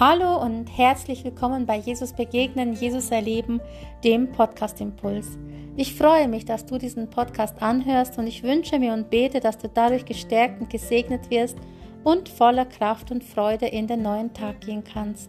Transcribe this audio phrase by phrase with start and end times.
[0.00, 3.60] Hallo und herzlich willkommen bei Jesus Begegnen, Jesus Erleben,
[4.02, 5.36] dem Podcast Impuls.
[5.76, 9.58] Ich freue mich, dass du diesen Podcast anhörst und ich wünsche mir und bete, dass
[9.58, 11.58] du dadurch gestärkt und gesegnet wirst
[12.02, 15.28] und voller Kraft und Freude in den neuen Tag gehen kannst.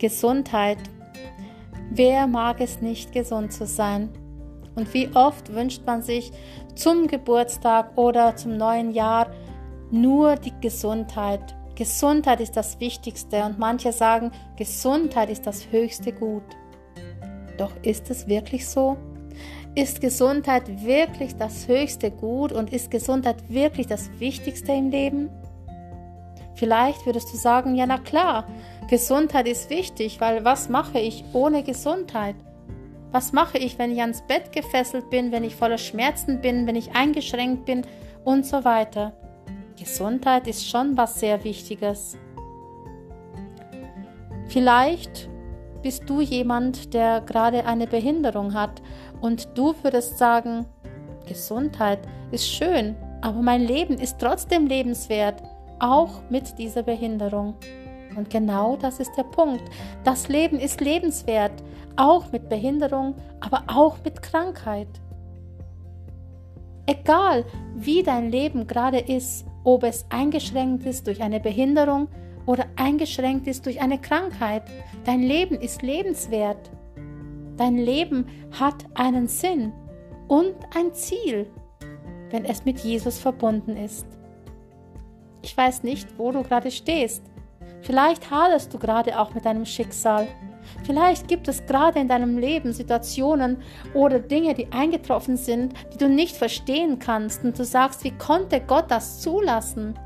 [0.00, 0.78] Gesundheit.
[1.92, 4.08] Wer mag es nicht, gesund zu sein?
[4.74, 6.32] Und wie oft wünscht man sich
[6.74, 9.30] zum Geburtstag oder zum neuen Jahr
[9.92, 16.44] nur die Gesundheit Gesundheit ist das Wichtigste und manche sagen, Gesundheit ist das höchste Gut.
[17.56, 18.96] Doch ist es wirklich so?
[19.74, 25.30] Ist Gesundheit wirklich das höchste Gut und ist Gesundheit wirklich das Wichtigste im Leben?
[26.54, 28.46] Vielleicht würdest du sagen, ja na klar,
[28.88, 32.34] Gesundheit ist wichtig, weil was mache ich ohne Gesundheit?
[33.12, 36.76] Was mache ich, wenn ich ans Bett gefesselt bin, wenn ich voller Schmerzen bin, wenn
[36.76, 37.86] ich eingeschränkt bin
[38.24, 39.12] und so weiter?
[39.80, 42.18] Gesundheit ist schon was sehr Wichtiges.
[44.48, 45.30] Vielleicht
[45.80, 48.82] bist du jemand, der gerade eine Behinderung hat
[49.22, 50.66] und du würdest sagen,
[51.26, 52.00] Gesundheit
[52.30, 55.42] ist schön, aber mein Leben ist trotzdem lebenswert,
[55.78, 57.54] auch mit dieser Behinderung.
[58.16, 59.64] Und genau das ist der Punkt.
[60.04, 61.62] Das Leben ist lebenswert,
[61.96, 64.88] auch mit Behinderung, aber auch mit Krankheit.
[66.84, 72.08] Egal, wie dein Leben gerade ist, ob es eingeschränkt ist durch eine Behinderung
[72.46, 74.62] oder eingeschränkt ist durch eine Krankheit.
[75.04, 76.70] Dein Leben ist lebenswert.
[77.56, 78.26] Dein Leben
[78.58, 79.72] hat einen Sinn
[80.28, 81.46] und ein Ziel,
[82.30, 84.06] wenn es mit Jesus verbunden ist.
[85.42, 87.22] Ich weiß nicht, wo du gerade stehst.
[87.82, 90.28] Vielleicht haderst du gerade auch mit deinem Schicksal.
[90.84, 93.58] Vielleicht gibt es gerade in deinem Leben Situationen
[93.94, 98.60] oder Dinge, die eingetroffen sind, die du nicht verstehen kannst und du sagst, wie konnte
[98.60, 99.98] Gott das zulassen?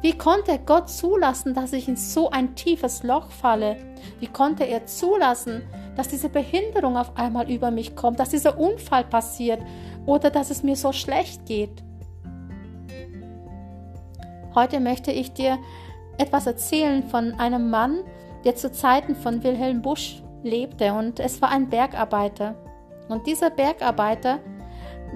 [0.00, 3.76] Wie konnte Gott zulassen, dass ich in so ein tiefes Loch falle?
[4.20, 5.62] Wie konnte er zulassen,
[5.96, 9.60] dass diese Behinderung auf einmal über mich kommt, dass dieser Unfall passiert
[10.06, 11.82] oder dass es mir so schlecht geht?
[14.54, 15.58] Heute möchte ich dir
[16.16, 17.98] etwas erzählen von einem Mann,
[18.44, 22.54] der zu Zeiten von Wilhelm Busch lebte und es war ein Bergarbeiter.
[23.08, 24.38] Und dieser Bergarbeiter,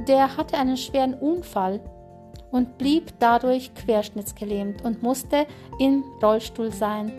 [0.08, 1.80] der hatte einen schweren Unfall
[2.50, 5.46] und blieb dadurch querschnittsgelähmt und musste
[5.78, 7.12] im Rollstuhl sein.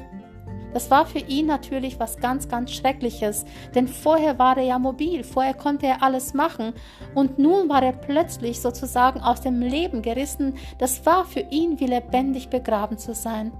[0.74, 5.24] Das war für ihn natürlich was ganz, ganz Schreckliches, denn vorher war er ja mobil,
[5.24, 6.74] vorher konnte er alles machen
[7.14, 10.56] und nun war er plötzlich sozusagen aus dem Leben gerissen.
[10.80, 13.52] Das war für ihn wie lebendig begraben zu sein.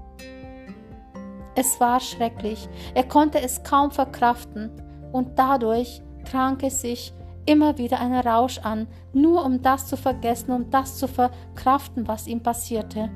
[1.56, 4.70] Es war schrecklich, er konnte es kaum verkraften,
[5.12, 7.14] und dadurch trank es sich
[7.46, 12.26] immer wieder einen Rausch an, nur um das zu vergessen, um das zu verkraften, was
[12.26, 13.10] ihm passierte.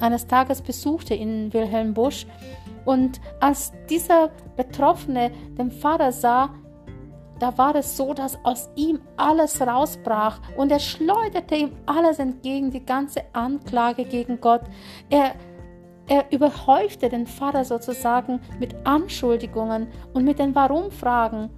[0.00, 2.26] Eines Tages besuchte ihn Wilhelm Busch,
[2.84, 6.50] und als dieser Betroffene den Pfarrer sah,
[7.38, 12.70] da war es so, dass aus ihm alles rausbrach und er schleuderte ihm alles entgegen,
[12.70, 14.60] die ganze Anklage gegen Gott.
[15.08, 15.34] Er
[16.10, 21.50] er überhäufte den Pfarrer sozusagen mit Anschuldigungen und mit den Warum-Fragen.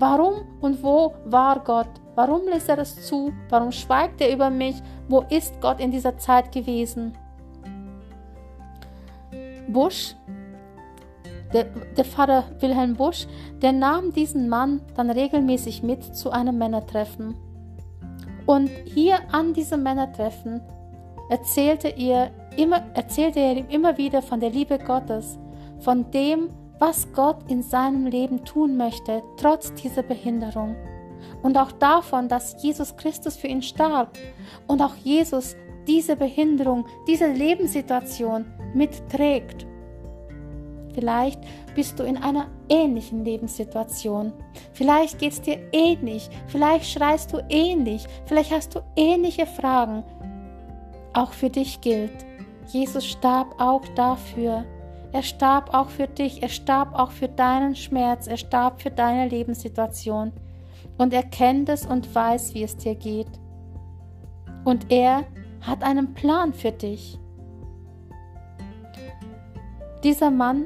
[0.00, 1.88] Warum und wo war Gott?
[2.16, 3.32] Warum lässt er es zu?
[3.50, 4.82] Warum schweigt er über mich?
[5.08, 7.16] Wo ist Gott in dieser Zeit gewesen?
[9.68, 10.16] Busch,
[11.52, 11.64] der,
[11.96, 13.28] der Pfarrer Wilhelm Busch,
[13.62, 17.36] der nahm diesen Mann dann regelmäßig mit zu einem Männertreffen.
[18.44, 20.62] Und hier an diesem Männertreffen
[21.32, 25.38] erzählte er immer, erzählte er ihm immer wieder von der Liebe Gottes,
[25.80, 30.76] von dem, was Gott in seinem Leben tun möchte, trotz dieser Behinderung.
[31.42, 34.18] Und auch davon, dass Jesus Christus für ihn starb
[34.66, 35.56] und auch Jesus
[35.86, 38.44] diese Behinderung, diese Lebenssituation
[38.74, 39.66] mitträgt.
[40.92, 41.40] Vielleicht
[41.74, 44.34] bist du in einer ähnlichen Lebenssituation.
[44.74, 46.28] Vielleicht geht es dir ähnlich.
[46.48, 48.04] Vielleicht schreist du ähnlich.
[48.26, 50.04] Vielleicht hast du ähnliche Fragen.
[51.14, 52.24] Auch für dich gilt,
[52.68, 54.64] Jesus starb auch dafür.
[55.12, 59.28] Er starb auch für dich, er starb auch für deinen Schmerz, er starb für deine
[59.28, 60.32] Lebenssituation.
[60.96, 63.28] Und er kennt es und weiß, wie es dir geht.
[64.64, 65.24] Und er
[65.60, 67.18] hat einen Plan für dich.
[70.02, 70.64] Dieser Mann,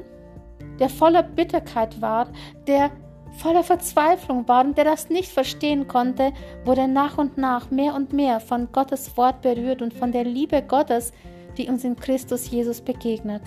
[0.79, 2.29] der voller Bitterkeit war,
[2.67, 2.91] der
[3.37, 6.33] voller Verzweiflung war und der das nicht verstehen konnte,
[6.65, 10.61] wurde nach und nach mehr und mehr von Gottes Wort berührt und von der Liebe
[10.61, 11.13] Gottes,
[11.57, 13.41] die uns in Christus Jesus begegnet.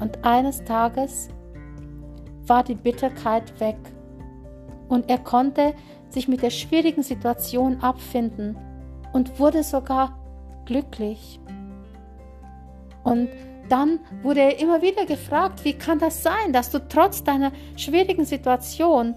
[0.00, 1.28] Und eines Tages
[2.46, 3.78] war die Bitterkeit weg
[4.88, 5.74] und er konnte
[6.10, 8.56] sich mit der schwierigen Situation abfinden
[9.12, 10.18] und wurde sogar
[10.66, 11.40] glücklich.
[13.04, 13.28] Und
[13.72, 18.26] dann wurde er immer wieder gefragt, wie kann das sein, dass du trotz deiner schwierigen
[18.26, 19.14] Situation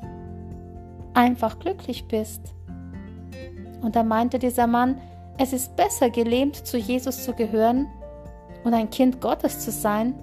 [1.14, 2.54] einfach glücklich bist?
[3.82, 5.02] Und da meinte dieser Mann,
[5.38, 7.88] es ist besser gelähmt zu Jesus zu gehören
[8.64, 10.16] und ein Kind Gottes zu sein,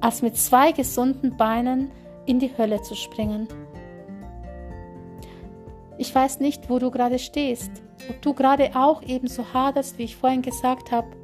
[0.00, 1.90] als mit zwei gesunden Beinen
[2.26, 3.48] in die Hölle zu springen.
[5.98, 7.70] Ich weiß nicht, wo du gerade stehst,
[8.08, 11.23] ob du gerade auch ebenso haderst, wie ich vorhin gesagt habe.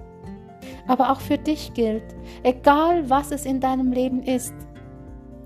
[0.87, 2.05] Aber auch für dich gilt,
[2.43, 4.55] egal was es in deinem Leben ist,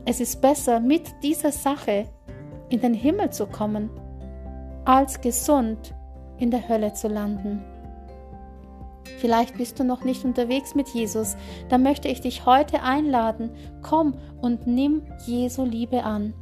[0.07, 2.07] es ist besser, mit dieser Sache
[2.69, 3.91] in den Himmel zu kommen,
[4.85, 5.95] als gesund
[6.39, 7.65] in der Hölle zu landen.
[9.19, 11.37] Vielleicht bist du noch nicht unterwegs mit Jesus,
[11.69, 13.51] dann möchte ich dich heute einladen,
[13.83, 16.35] komm und nimm Jesu Liebe an.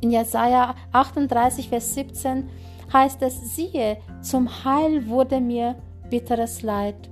[0.00, 2.48] In Jesaja 38, Vers 17
[2.92, 5.76] heißt es: Siehe, zum Heil wurde mir
[6.08, 7.10] bitteres Leid.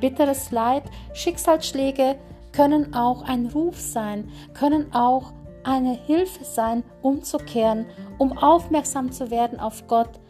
[0.00, 2.16] Bitteres Leid, Schicksalsschläge
[2.52, 5.32] können auch ein Ruf sein, können auch
[5.64, 7.86] eine Hilfe sein, umzukehren,
[8.16, 10.20] um aufmerksam zu werden auf Gott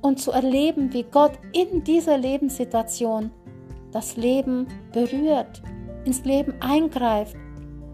[0.00, 3.30] und zu erleben, wie Gott in dieser Lebenssituation
[3.92, 5.62] das Leben berührt,
[6.04, 7.36] ins Leben eingreift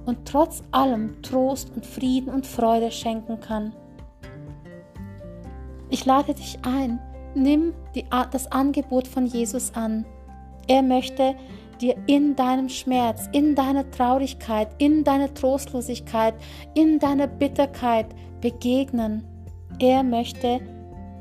[0.07, 3.73] und trotz allem Trost und Frieden und Freude schenken kann.
[5.91, 6.99] Ich lade dich ein,
[7.35, 10.05] nimm die, das Angebot von Jesus an.
[10.67, 11.35] Er möchte
[11.81, 16.35] dir in deinem Schmerz, in deiner Traurigkeit, in deiner Trostlosigkeit,
[16.75, 18.07] in deiner Bitterkeit
[18.41, 19.25] begegnen.
[19.79, 20.61] Er möchte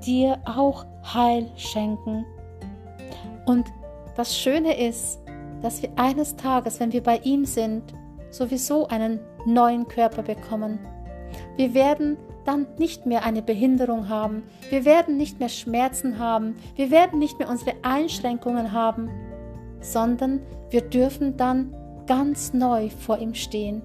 [0.06, 2.26] dir auch Heil schenken.
[3.46, 3.66] Und
[4.16, 5.20] das Schöne ist,
[5.62, 7.84] dass wir eines Tages, wenn wir bei ihm sind,
[8.30, 10.80] sowieso einen neuen Körper bekommen.
[11.56, 16.92] Wir werden dann nicht mehr eine Behinderung haben, wir werden nicht mehr Schmerzen haben, wir
[16.92, 19.10] werden nicht mehr unsere Einschränkungen haben,
[19.84, 21.76] sondern wir dürfen dann
[22.08, 23.82] ganz neu vor ihm stehen.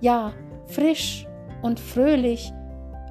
[0.00, 0.32] Ja,
[0.66, 1.26] frisch
[1.62, 2.52] und fröhlich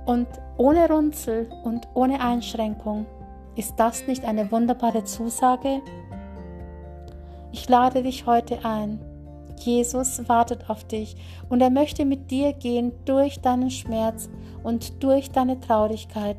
[0.05, 0.27] und
[0.57, 3.05] ohne Runzel und ohne Einschränkung.
[3.55, 5.81] Ist das nicht eine wunderbare Zusage?
[7.51, 8.99] Ich lade dich heute ein,
[9.59, 11.15] Jesus wartet auf dich
[11.49, 14.29] und er möchte mit dir gehen durch deinen Schmerz
[14.63, 16.37] und durch deine Traurigkeit.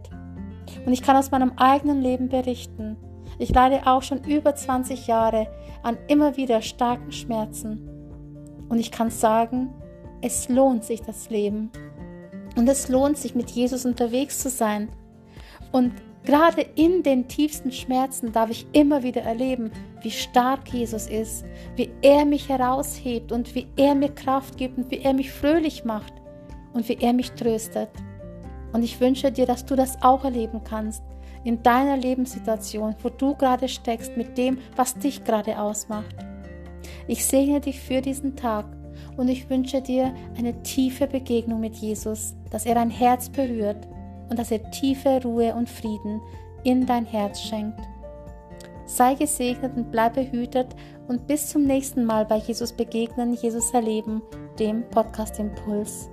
[0.87, 2.96] Und ich kann aus meinem eigenen Leben berichten.
[3.41, 5.49] Ich leide auch schon über 20 Jahre
[5.83, 7.89] an immer wieder starken Schmerzen.
[8.69, 9.73] Und ich kann sagen,
[10.21, 11.71] es lohnt sich das Leben.
[12.57, 14.91] Und es lohnt sich, mit Jesus unterwegs zu sein.
[15.73, 15.93] Und
[16.23, 19.71] Gerade in den tiefsten Schmerzen darf ich immer wieder erleben,
[20.03, 21.47] wie stark Jesus ist,
[21.77, 25.87] wie er mich heraushebt und wie er mir Kraft gibt und wie er mich fröhlich
[25.87, 26.13] macht
[26.75, 27.89] und wie er mich tröstet.
[28.75, 31.03] Und ich wünsche dir, dass du das auch erleben kannst
[31.45, 36.15] in deiner Lebenssituation, wo du gerade steckst mit dem, was dich gerade ausmacht.
[37.07, 38.67] Ich segne dich für diesen Tag
[39.17, 43.89] und ich wünsche dir eine tiefe Begegnung mit Jesus, dass er dein Herz berührt
[44.29, 46.21] und dass er tiefe Ruhe und Frieden
[46.63, 47.81] in dein Herz schenkt.
[48.87, 50.69] Sei gesegnet und bleib behütet
[51.09, 54.23] und bis zum nächsten Mal bei Jesus begegnen, Jesus erleben,
[54.59, 56.11] dem Podcast Impuls.